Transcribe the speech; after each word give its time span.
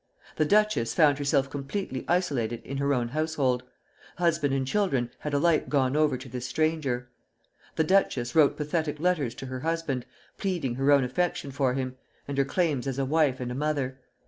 The 0.37 0.45
duchess 0.45 0.95
found 0.95 1.19
herself 1.19 1.51
completely 1.51 2.05
isolated 2.07 2.63
in 2.65 2.77
her 2.77 2.91
own 2.91 3.09
household; 3.09 3.61
husband 4.15 4.51
and 4.51 4.65
children 4.65 5.11
had 5.19 5.31
alike 5.35 5.69
gone 5.69 5.95
over 5.95 6.17
to 6.17 6.27
this 6.27 6.47
stranger. 6.47 7.09
The 7.75 7.83
duchess 7.83 8.33
wrote 8.33 8.57
pathetic 8.57 8.99
letters 8.99 9.35
to 9.35 9.45
her 9.45 9.59
husband, 9.59 10.07
pleading 10.39 10.73
her 10.73 10.91
own 10.91 11.03
affection 11.03 11.51
for 11.51 11.75
him, 11.75 11.97
and 12.27 12.35
her 12.39 12.45
claims 12.45 12.87
as 12.87 12.97
a 12.97 13.05
wife 13.05 13.39
and 13.39 13.51
a 13.51 13.53
mother. 13.53 13.99